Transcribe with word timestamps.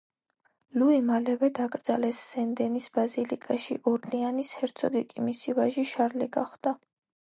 ლუი 0.81 0.95
მალევე 1.09 1.49
დაკრძალეს 1.59 2.23
სენ 2.31 2.57
დენის 2.61 2.89
ბაზილიკაში, 2.97 3.79
ორლეანის 3.95 4.53
ჰერცოგი 4.65 5.09
კი 5.15 5.31
მისი 5.31 5.61
ვაჟი 5.63 5.91
შარლი 5.97 6.35
გახდა. 6.41 6.79